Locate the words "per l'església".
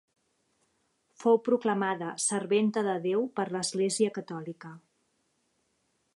3.39-4.17